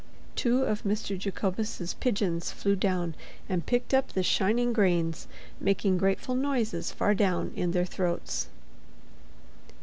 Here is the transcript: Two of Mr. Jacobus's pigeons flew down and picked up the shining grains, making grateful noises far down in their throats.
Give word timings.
Two 0.35 0.63
of 0.63 0.81
Mr. 0.81 1.15
Jacobus's 1.15 1.93
pigeons 1.93 2.49
flew 2.49 2.75
down 2.75 3.13
and 3.47 3.67
picked 3.67 3.93
up 3.93 4.13
the 4.13 4.23
shining 4.23 4.73
grains, 4.73 5.27
making 5.59 5.99
grateful 5.99 6.33
noises 6.33 6.91
far 6.91 7.13
down 7.13 7.53
in 7.55 7.69
their 7.69 7.85
throats. 7.85 8.47